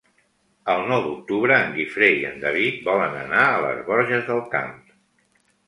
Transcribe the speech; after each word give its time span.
El 0.75 0.79
nou 0.91 1.03
d'octubre 1.07 1.57
en 1.65 1.69
Guifré 1.75 2.09
i 2.23 2.25
en 2.31 2.41
David 2.45 2.81
volen 2.89 3.21
anar 3.21 3.45
a 3.53 3.63
les 3.69 3.85
Borges 3.93 4.27
del 4.33 4.45
Camp. 4.59 4.77